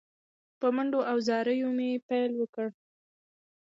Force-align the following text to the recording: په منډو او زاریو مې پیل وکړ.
په 0.59 0.67
منډو 0.75 0.99
او 1.11 1.17
زاریو 1.27 1.69
مې 1.77 1.89
پیل 2.07 2.31
وکړ. 2.37 2.67